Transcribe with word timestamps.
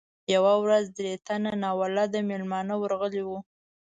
یوه 0.33 0.53
ورځ 0.63 0.85
درې 0.97 1.13
تنه 1.27 1.51
ناولده 1.63 2.19
میلمانه 2.29 2.73
ورغلي 2.79 3.23
وو. 3.27 3.39